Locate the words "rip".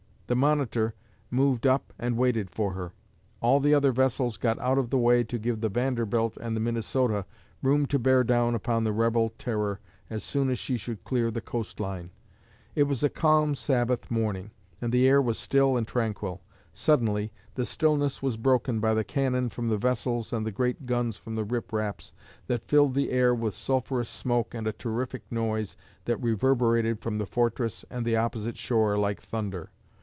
21.43-21.73